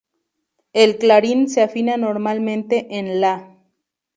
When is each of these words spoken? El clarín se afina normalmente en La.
El 0.73 0.97
clarín 0.97 1.47
se 1.47 1.61
afina 1.61 1.95
normalmente 1.95 2.87
en 2.97 3.21
La. 3.21 3.55